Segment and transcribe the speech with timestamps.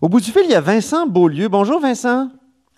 [0.00, 1.48] Au bout du fil, il y a Vincent Beaulieu.
[1.48, 2.28] Bonjour Vincent.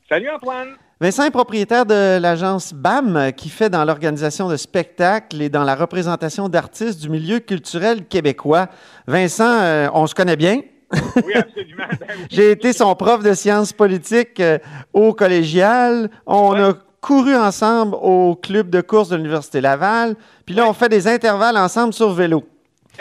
[0.09, 0.69] Salut Antoine.
[1.03, 5.75] Vincent est propriétaire de l'agence BAM qui fait dans l'organisation de spectacles et dans la
[5.75, 8.69] représentation d'artistes du milieu culturel québécois.
[9.07, 10.63] Vincent, euh, on se connaît bien.
[11.27, 11.85] Oui, absolument.
[12.01, 14.59] Ben J'ai été son prof de sciences politiques euh,
[14.95, 16.09] au collégial.
[16.25, 20.17] On a couru ensemble au club de course de l'Université Laval.
[20.47, 22.45] Puis là, on fait des intervalles ensemble sur vélo.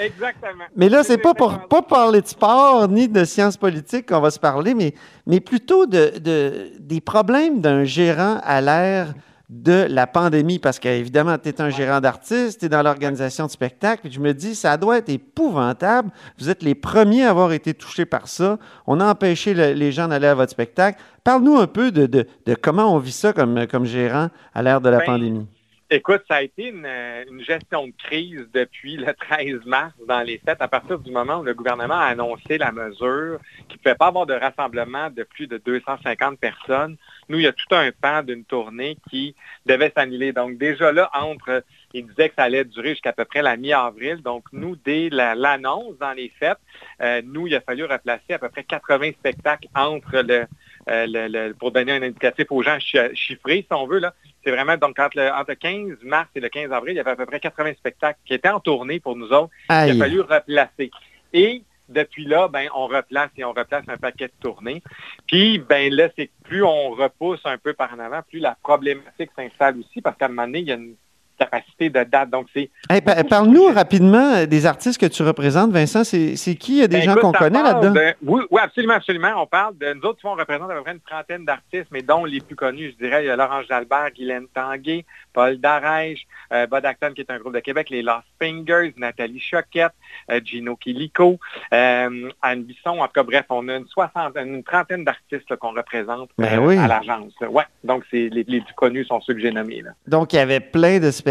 [0.02, 0.64] Exactement.
[0.76, 4.32] Mais là, c'est pas pour pas parler de sport ni de sciences politiques qu'on va
[4.32, 4.94] se parler, mais,
[5.26, 9.14] mais plutôt de, de des problèmes d'un gérant à l'ère
[9.50, 13.52] de la pandémie, parce qu'évidemment, tu es un gérant d'artiste, tu es dans l'organisation de
[13.52, 16.12] spectacles, puis je me dis, ça doit être épouvantable.
[16.38, 18.60] Vous êtes les premiers à avoir été touchés par ça.
[18.86, 21.02] On a empêché le- les gens d'aller à votre spectacle.
[21.24, 24.82] Parle-nous un peu de, de- de comment on vit ça comme, comme gérant à l'ère
[24.82, 25.48] de la Ben, pandémie.
[25.92, 30.22] Écoute, ça a été une, euh, une gestion de crise depuis le 13 mars dans
[30.22, 33.82] les fêtes, à partir du moment où le gouvernement a annoncé la mesure qu'il ne
[33.82, 36.96] pouvait pas avoir de rassemblement de plus de 250 personnes.
[37.28, 40.32] Nous, il y a tout un pan d'une tournée qui devait s'annuler.
[40.32, 41.64] Donc déjà là, entre,
[41.96, 44.22] il disait que ça allait durer jusqu'à peu près la mi-avril.
[44.22, 46.60] Donc nous, dès la- l'annonce dans les fêtes,
[47.02, 50.46] euh, nous, il a fallu replacer à peu près 80 spectacles entre le,
[50.90, 54.14] euh, le- pour donner un indicatif aux gens chi- chiffrés, si on veut, là.
[54.44, 57.00] C'est vraiment, donc, entre le, entre le 15 mars et le 15 avril, il y
[57.00, 59.52] avait à peu près 80 spectacles qui étaient en tournée pour nous autres.
[59.70, 59.98] Il a Aïe.
[59.98, 60.92] fallu replacer.
[61.34, 64.82] Et depuis là, ben, on replace et on replace un paquet de tournées.
[65.28, 68.56] Puis, ben là, c'est que plus on repousse un peu par en avant, plus la
[68.62, 70.96] problématique s'installe aussi, parce qu'à un moment donné, il y a une
[71.40, 72.30] capacité de date.
[72.30, 76.04] Donc, c'est Hey, pa- Parle-nous rapidement euh, des artistes que tu représentes, Vincent.
[76.04, 76.74] C'est qui?
[76.74, 77.92] Il y a des Ben, gens qu'on connaît là-dedans?
[77.94, 79.32] de- oui, oui, absolument, absolument.
[79.38, 82.26] On parle de nous autres, on représente à peu près une trentaine d'artistes, mais dont
[82.26, 86.68] les plus connus, je dirais, il y a Laurence Jalbert, Guylaine Tanguay, Paul Darèche, euh,
[86.68, 89.94] Bud Acton, qui est un groupe de Québec, les Lost Fingers, Nathalie Choquette,
[90.32, 91.40] euh, Gino Quilico,
[91.74, 93.00] euh, Anne Bisson.
[93.00, 96.78] En tout cas, bref, on a une soixantaine, une trentaine d'artistes qu'on représente Ben oui.
[96.78, 97.34] à l'agence.
[97.50, 99.82] Ouais, donc les, les plus connus sont ceux que j'ai nommés.
[99.82, 99.92] Là.
[100.08, 101.29] Donc, il y avait plein de spectacles.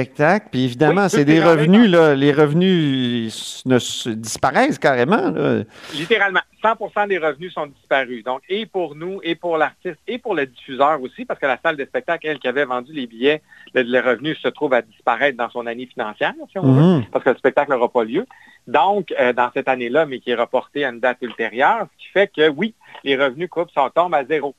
[0.51, 2.15] Puis évidemment, Oui, c'est des les revenus, là.
[2.15, 5.31] Les revenus ne se- disparaissent carrément.
[5.31, 5.63] là.
[5.95, 8.25] Littéralement, 100% des revenus sont disparus.
[8.25, 11.59] Donc, et pour nous, et pour l'artiste, et pour le diffuseur aussi, parce que la
[11.63, 13.43] salle de spectacle, elle, qui avait vendu les billets,
[13.75, 17.05] le, le revenu se trouve à disparaître dans son année financière, si on veut, Mhm.
[17.13, 18.27] parce que le spectacle n'aura pas lieu.
[18.67, 22.09] Donc, euh, dans cette année-là, mais qui est reportée à une date ultérieure, ce qui
[22.13, 24.55] fait que, oui, les revenus coupent, ça tombe à zéro.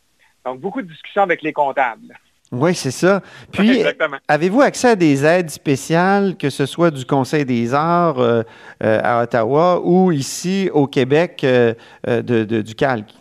[0.45, 2.17] Donc, beaucoup de discussions avec les comptables.
[2.51, 3.21] Oui, c'est ça.
[3.51, 3.83] Puis,
[4.27, 8.41] avez-vous accès à des aides spéciales, que ce soit du Conseil des arts euh,
[8.83, 11.73] euh, à Ottawa ou ici au Québec euh,
[12.07, 13.11] de, de- du Calque?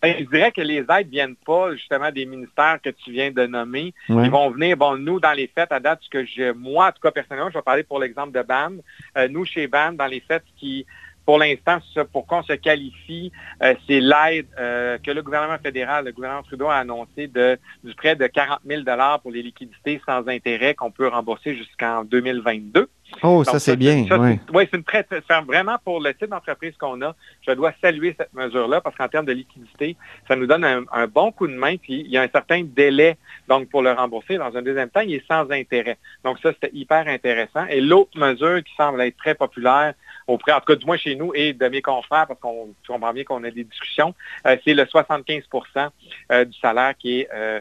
[0.00, 3.46] Ben, je dirais que les aides viennent pas justement des ministères que tu viens de
[3.48, 3.92] nommer.
[4.08, 4.26] Ouais.
[4.26, 6.92] Ils vont venir, bon, nous, dans les fêtes, à date, ce que je, moi, en
[6.92, 8.80] tout cas, personnellement, je vais parler pour l'exemple de BAM.
[9.28, 10.86] Nous, chez BAM, dans les fêtes, qui,
[11.28, 11.76] pour l'instant,
[12.10, 13.30] pour qu'on se qualifie,
[13.62, 17.94] euh, c'est l'aide euh, que le gouvernement fédéral, le gouvernement Trudeau a annoncé de, du
[17.94, 18.80] prêt de 40 000
[19.20, 22.88] pour les liquidités sans intérêt qu'on peut rembourser jusqu'en 2022.
[23.22, 24.06] Oh, ça, c'est bien.
[24.08, 24.38] ça, ouais.
[24.46, 27.14] c'est- Oui, c'est une c'est vraiment pour le type d'entreprise qu'on a.
[27.46, 29.96] Je dois saluer cette mesure-là parce qu'en termes de liquidité,
[30.28, 31.76] ça nous donne un, un bon coup de main.
[31.76, 33.16] Puis il y a un certain délai
[33.48, 34.36] donc pour le rembourser.
[34.38, 35.98] Dans un deuxième temps, il est sans intérêt.
[36.24, 37.66] Donc ça, c'était hyper intéressant.
[37.68, 39.94] Et l'autre mesure qui semble être très populaire
[40.28, 43.12] auprès, en tout cas du moins chez nous et de mes confrères, parce qu'on comprend
[43.12, 44.14] bien qu'on a des discussions,
[44.46, 45.88] euh, c'est le 75%
[46.30, 47.60] euh, du salaire qui est, euh,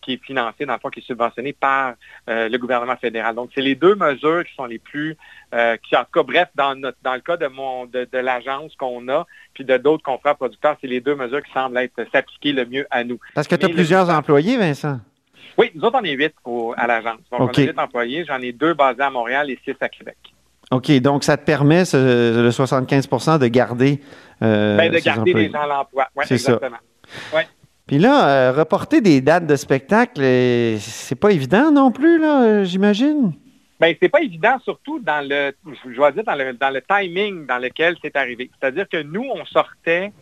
[0.00, 1.94] qui est financé, dans le fond, qui est subventionné par
[2.30, 3.34] euh, le gouvernement fédéral.
[3.34, 5.16] Donc, c'est les deux mesures qui sont les plus,
[5.82, 8.74] qui, en tout cas, bref, dans, notre, dans le cas de, mon, de, de l'agence
[8.76, 12.52] qu'on a, puis de d'autres confrères producteurs, c'est les deux mesures qui semblent être s'appliquer
[12.52, 13.18] le mieux à nous.
[13.34, 15.00] Parce que tu as Mais le- plusieurs employés, Vincent.
[15.58, 17.18] Oui, nous autres, on est huit au- à l'agence.
[17.32, 18.24] Donc, on a huit employés.
[18.26, 20.16] J'en ai deux basés à Montréal et six à Québec.
[20.72, 23.08] OK, donc ça te permet, ce- le 75
[23.40, 24.00] de garder
[24.42, 26.08] euh, Ben, de garder les gens à l'emploi.
[26.16, 26.52] Oui, C'est ça.
[26.54, 26.78] exactement.
[27.86, 32.42] Puis là, euh, reporter des dates de spectacle, euh, c'est pas évident non plus, là,
[32.42, 33.32] euh, j'imagine?
[33.78, 35.52] Ben, c'est pas évident, surtout dans le,
[35.84, 38.50] je dire, dans le, dans le timing dans lequel c'est arrivé.
[38.58, 40.12] C'est-à-dire que nous, on sortait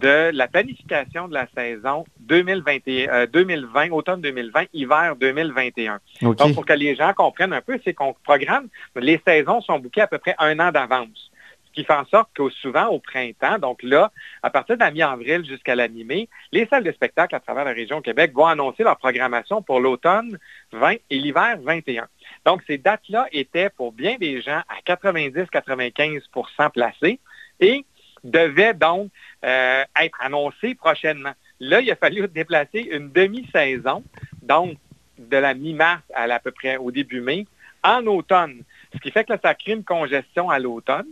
[0.00, 6.00] de la planification de la saison 2020, euh, 2020 automne 2020, hiver 2021.
[6.22, 6.36] OK.
[6.36, 10.02] Donc, pour que les gens comprennent un peu, c'est qu'on programme, les saisons sont bouquées
[10.02, 11.30] à peu près un an d'avance.
[11.68, 14.12] Ce qui fait en sorte que souvent au printemps, donc là,
[14.42, 17.72] à partir de la mi-avril jusqu'à la mi-mai, les salles de spectacle à travers la
[17.72, 20.38] région Québec vont annoncer leur programmation pour l'automne
[20.72, 22.06] 20 et l'hiver 21.
[22.44, 27.20] Donc, ces dates-là étaient pour bien des gens à 90-95% placées
[27.60, 27.86] et
[28.24, 29.10] devaient donc
[29.44, 31.32] euh, être annoncées prochainement.
[31.60, 34.02] Là, il a fallu déplacer une demi-saison,
[34.42, 34.76] donc
[35.18, 37.46] de la mi-mars à, à peu près au début mai,
[37.84, 38.62] en automne.
[38.94, 41.06] Ce qui fait que là, ça crée une congestion à l'automne.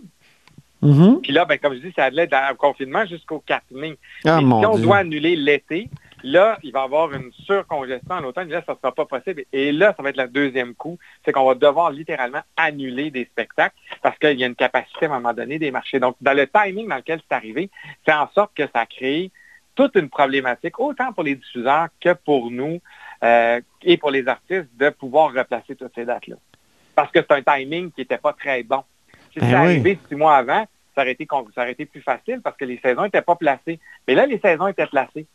[0.83, 1.21] Mm-hmm.
[1.21, 3.99] Puis là, ben, comme je dis, ça allait d'un confinement jusqu'au 4 mai.
[4.25, 5.89] Ah, si on doit annuler l'été,
[6.23, 8.49] là, il va y avoir une surcongestion en automne.
[8.49, 9.45] Là, ça ne sera pas possible.
[9.53, 10.99] Et là, ça va être le deuxième coup.
[11.25, 15.11] C'est qu'on va devoir littéralement annuler des spectacles parce qu'il y a une capacité à
[15.11, 16.01] un moment donné des marchés.
[16.01, 17.71] Donc, dans le timing dans lequel c'est arrivé,
[18.05, 19.31] c'est en sorte que ça crée
[19.75, 22.81] toute une problématique, autant pour les diffuseurs que pour nous
[23.23, 26.37] euh, et pour les artistes, de pouvoir replacer toutes ces dates-là.
[26.95, 28.83] Parce que c'est un timing qui n'était pas très bon.
[29.33, 29.55] Si Ben oui.
[29.55, 32.79] arrivé six mois avant, ça aurait, été, ça aurait été plus facile parce que les
[32.79, 33.79] saisons n'étaient pas placées.
[34.07, 35.27] Mais là, les saisons étaient placées.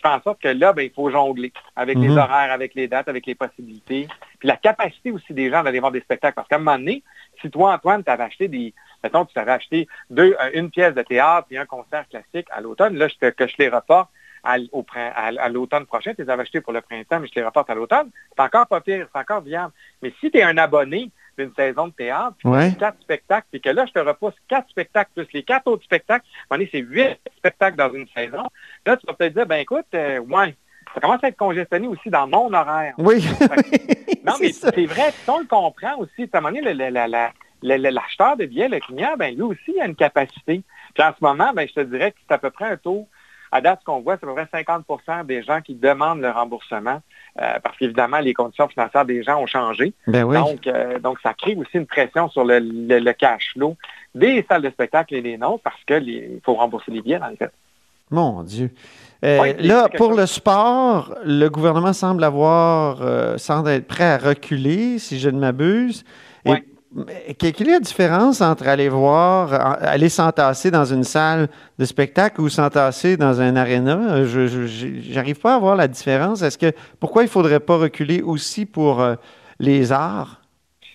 [0.00, 2.16] Qui fait en sorte que là, ben, il faut jongler avec les Mhm.
[2.16, 4.08] horaires, avec les dates, avec les possibilités.
[4.38, 6.34] Puis la capacité aussi des gens d'aller voir des spectacles.
[6.34, 7.02] Parce qu'à un moment donné,
[7.42, 8.72] si toi, Antoine, tu avais acheté des.
[9.04, 12.62] Mettons, tu t'avais acheté deux, euh, une pièce de théâtre et un concert classique à
[12.62, 14.08] l'automne, là, je te- que je les reporte
[14.42, 14.56] à,
[15.04, 17.74] à l'automne prochain, tu les avais achetés pour le printemps, mais je les reporte à
[17.74, 19.72] l'automne, c'est encore pas pire, c'est encore viable.
[20.00, 21.10] Mais si tu es un abonné
[21.44, 22.72] d'une saison de théâtre, puis Ouais.
[22.78, 26.24] quatre spectacles, puis que là, je te repousse quatre spectacles plus les quatre autres spectacles,
[26.50, 28.44] c'est huit spectacles dans une saison.
[28.86, 30.54] Là, tu vas peut-être dire, ben écoute, euh, ouais,
[30.94, 32.94] ça commence à être congestionné aussi dans mon horaire.
[32.98, 33.24] Oui.
[34.24, 36.28] Non, mais C'est vrai, si on le comprend aussi.
[36.32, 37.30] À un moment donné,
[37.62, 40.62] l'acheteur de billets, le client, ben lui aussi, il a une capacité.
[40.94, 43.08] Puis en ce moment, ben, je te dirais que c'est à peu près un taux,
[43.52, 46.30] à date, ce qu'on voit, c'est à peu près 50% des gens qui demandent le
[46.30, 47.00] remboursement,
[47.40, 49.92] euh, parce qu'évidemment, les conditions financières des gens ont changé.
[50.06, 50.36] Ben oui.
[50.36, 53.76] Donc, euh, donc, ça crée aussi une pression sur le, le- le cash flow
[54.14, 57.52] des salles de spectacle et des nôtres, parce qu'il faut rembourser les billets, les faits.
[58.10, 58.70] Mon Dieu.
[59.24, 60.18] Euh, là, pour chose.
[60.20, 62.98] le sport, le gouvernement semble avoir,
[63.38, 66.04] semble être prêt à reculer, si je ne m'abuse.
[66.44, 66.64] Et-.
[67.38, 71.48] Quelle est la différence entre aller voir, aller s'entasser dans une salle
[71.78, 74.24] de spectacle ou s'entasser dans un aréna?
[74.24, 74.66] Je
[75.00, 76.42] j'arrive pas à voir la différence.
[76.42, 79.14] Est-ce que pourquoi il faudrait pas reculer aussi pour euh,
[79.60, 80.40] les arts?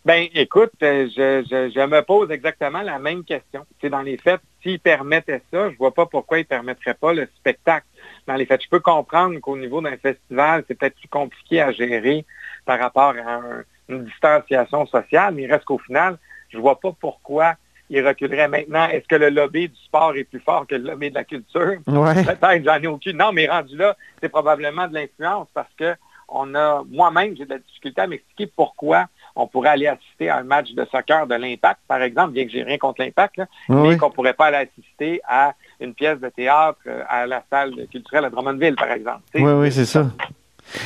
[0.04, 3.66] Ben, écoute, euh, je, je, me pose exactement la même question.
[3.82, 7.28] C'est dans les faits, s'ils permettaient ça, je vois pas pourquoi ils permettraient pas le
[7.38, 7.88] spectacle.
[8.28, 11.72] Dans les faits, je peux comprendre qu'au niveau d'un festival, c'est peut-être plus compliqué à
[11.72, 12.26] gérer
[12.66, 16.18] par rapport à un- une distanciation sociale, mais il reste qu'au final,
[16.50, 17.54] je vois pas pourquoi
[17.90, 18.88] ils reculeraient maintenant.
[18.88, 21.78] Est-ce que le lobby du sport est plus fort que le lobby de la culture?
[21.88, 22.24] Ouais.
[22.24, 23.18] Peut-être, j'en ai aucune.
[23.18, 25.96] Non, mais rendu là, c'est probablement de l'influence parce que
[26.28, 29.06] on a, moi-même, j'ai de la difficulté à m'expliquer pourquoi
[29.36, 32.52] on pourrait aller assister à un match de soccer de l'Impact, par exemple, bien que
[32.52, 36.30] j'ai rien contre l'Impact, là, mais qu'on pourrait pas aller assister à une pièce de
[36.30, 39.22] théâtre euh, à la salle culturelle à Drummondville, par exemple.
[39.36, 40.06] Oui, oui, c'est ça.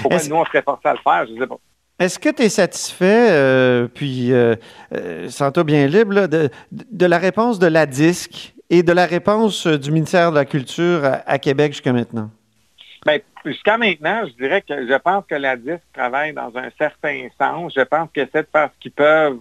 [0.01, 1.57] Pourquoi Est-ce- nous, on serait forcés à le faire, je sais pas.
[1.99, 4.55] Est-ce que tu es satisfait, euh, puis euh,
[4.95, 9.77] euh, sens-toi bien libre, de, la réponse de la DISC et de la réponse euh,
[9.77, 12.31] du ministère de la Culture à, Québec jusqu'à maintenant?
[13.05, 17.27] Ben, jusqu'à maintenant, je dirais que je pense que la DISC travaille dans un certain
[17.37, 17.73] sens.
[17.75, 19.39] Je pense qu'ils essaient de faire ce qu'ils peuvent,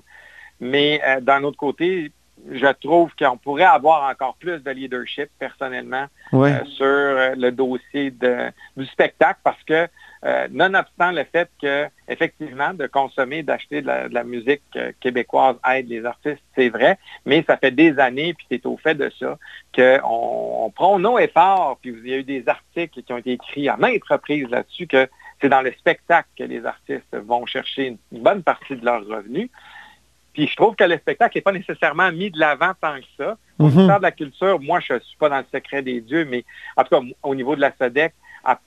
[0.59, 2.11] mais d'un autre côté,
[2.51, 6.07] je trouve qu'on pourrait avoir encore plus de leadership, personnellement,
[6.53, 9.89] euh, sur euh, le dossier de- du spectacle parce que
[10.25, 14.91] euh, nonobstant le fait que effectivement de consommer, d'acheter de la, de la musique euh,
[15.01, 18.95] québécoise aide les artistes, c'est vrai, mais ça fait des années, puis c'est au fait
[18.97, 19.39] de ça,
[19.75, 23.33] qu'on on prend nos efforts, puis il y a eu des articles qui ont été
[23.33, 25.09] écrits à maintes reprises là-dessus que
[25.41, 29.49] c'est dans le spectacle que les artistes vont chercher une bonne partie de leurs revenus.
[30.39, 33.37] Puis je trouve que le spectacle n'est pas nécessairement mis de l'avant tant que ça.
[33.59, 33.71] Au Mhm.
[33.71, 36.45] ministère de la Culture, moi, je ne suis pas dans le secret des dieux, mais
[36.77, 38.15] en tout cas, au niveau de la SEDEC,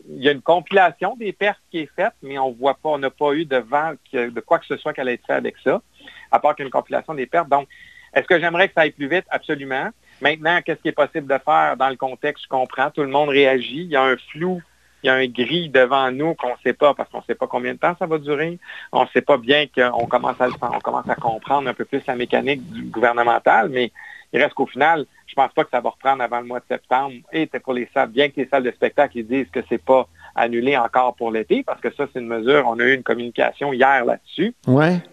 [0.09, 2.97] il y a une compilation des pertes qui est faite, mais on voit pas, on
[2.97, 5.81] n'a pas eu de vent de quoi que ce soit qu'elle ait fait avec ça,
[6.29, 7.47] à part qu'une compilation des pertes.
[7.47, 7.69] Donc,
[8.13, 9.23] est-ce que j'aimerais que ça aille plus vite?
[9.29, 9.91] Absolument.
[10.21, 12.43] Maintenant, qu'est-ce qui est possible de faire dans le contexte?
[12.43, 12.91] Je comprends.
[12.91, 13.83] Tout le monde réagit.
[13.83, 14.61] Il y a un flou,
[15.03, 17.35] il y a un gris devant nous qu'on ne sait pas parce qu'on ne sait
[17.35, 18.59] pas combien de temps ça va durer.
[18.91, 21.85] On ne sait pas bien qu'on commence à le on commence à comprendre un peu
[21.85, 23.91] plus la mécanique du gouvernemental, mais
[24.33, 26.65] il reste qu'au final, je pense pas que ça va reprendre avant le mois de
[26.69, 27.13] septembre.
[27.33, 29.83] Et c'est pour les salles, bien que les salles de spectacle ils disent que c'est
[29.83, 33.03] pas annulé encore pour l'été, parce que ça, c'est une mesure, on a eu une
[33.03, 34.55] communication hier là-dessus,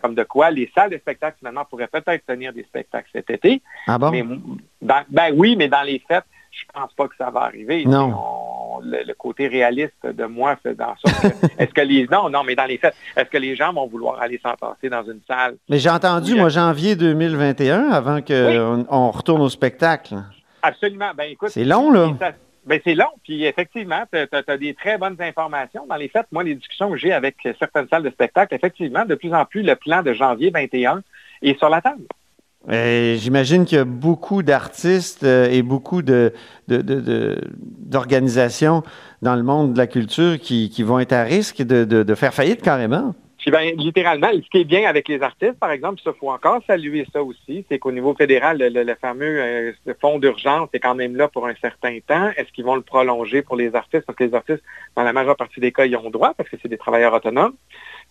[0.01, 3.61] comme de quoi les salles de spectacle, finalement, pourraient peut-être tenir des spectacles cet été.
[3.89, 4.11] Ah bon?
[4.13, 4.23] Mais
[4.81, 7.85] dans- ben oui, mais dans les faits, je pense pas que ça va arriver.
[7.85, 8.15] Non.
[8.15, 12.29] On- le, le côté réaliste de moi fait en sorte que, est-ce que les non
[12.31, 15.21] non mais dans les faits est-ce que les gens vont vouloir aller s'entasser dans une
[15.27, 15.57] salle?
[15.69, 16.41] Mais j'ai entendu, Oui.
[16.41, 20.15] moi, janvier 2021, avant qu'on on retourne au spectacle.
[20.63, 22.11] absolument ben écoute C'est long, là.
[22.19, 22.33] ça-
[22.67, 26.43] ben, c'est long puis effectivement tu as, des très bonnes informations dans les faits moi
[26.45, 29.75] les discussions que j'ai avec certaines salles de spectacle effectivement de plus en plus le
[29.75, 31.03] plan de janvier 21
[31.41, 32.03] est sur la table
[32.71, 36.33] J'imagine qu'il y a beaucoup d'artistes euh, et beaucoup de-
[36.69, 38.83] de- de- de- d'organisations
[39.23, 42.63] dans le monde de la culture qui, qui vont être à risque de, faire faillite
[42.63, 43.15] carrément.
[43.39, 46.61] Puis ben, littéralement, ce qui est bien avec les artistes, par exemple, ça faut encore
[46.67, 51.17] saluer ça aussi, c'est qu'au niveau fédéral, le, fameux euh, fonds d'urgence est quand même
[51.17, 52.29] là pour un certain temps.
[52.37, 54.05] Est-ce qu'ils vont le prolonger pour les artistes?
[54.07, 54.63] Parce que les artistes,
[54.97, 57.55] dans la majeure partie des cas, ils ont droit parce que c'est des travailleurs autonomes.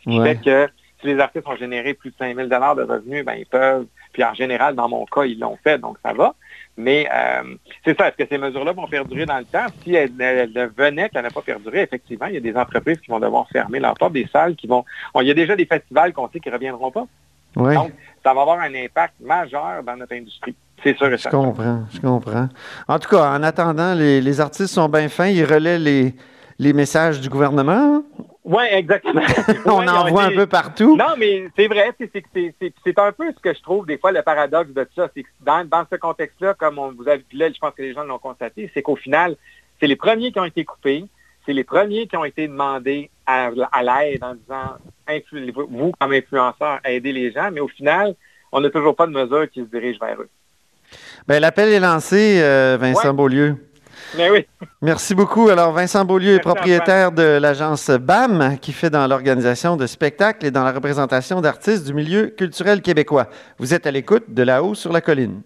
[0.05, 0.67] Ce qui fait que
[1.07, 4.23] si les artistes ont généré plus de 5 000 de revenus, ben, ils peuvent, puis
[4.23, 6.35] en général, dans mon cas, ils l'ont fait, donc ça va.
[6.75, 9.65] Mais euh, c'est ça, est-ce que ces mesures-là vont perdurer dans le temps?
[9.83, 13.19] Si elles, venaient, qu'elles n'aient pas perduré, effectivement, il y a des entreprises qui vont
[13.19, 14.85] devoir fermer leurs portes, des salles qui vont...
[15.19, 17.07] il y a déjà des festivals qu'on sait qui ne reviendront pas.
[17.55, 17.91] Donc,
[18.23, 20.55] ça va avoir un impact majeur dans notre industrie.
[20.83, 22.49] C'est sûr et Je comprends, je comprends.
[22.87, 26.13] En tout cas, en attendant, les, artistes sont bien fins, ils relaient les,
[26.59, 28.03] les messages du gouvernement.
[28.47, 29.23] Oui, exactement.
[29.65, 30.95] on en voit un peu partout.
[30.95, 34.71] Non, mais c'est vrai, c'est un peu ce que je trouve des fois le paradoxe
[34.71, 35.09] de ça.
[35.13, 37.81] C'est que dans, dans, ce contexte-là, comme on vous a dit là, je pense que
[37.81, 39.35] les gens l'ont constaté, c'est qu'au final,
[39.81, 41.03] c'est les premiers qui ont été coupés,
[41.45, 44.77] c'est les premiers qui ont été demandés à, l'aide en disant
[45.69, 48.15] vous, comme influenceur, aidez les gens, mais au final,
[48.53, 50.29] on n'a toujours pas de mesures qui se dirigent vers eux.
[51.27, 53.57] Bien, l'appel est lancé, euh, Vincent Beaulieu.
[54.15, 54.45] Mais oui.
[54.81, 55.49] Merci beaucoup.
[55.49, 60.51] Alors, Vincent Beaulieu est propriétaire de l'agence BAM, qui fait dans l'organisation de spectacles et
[60.51, 63.27] dans la représentation d'artistes du milieu culturel québécois.
[63.57, 65.41] Vous êtes à l'écoute de là-haut sur la colline.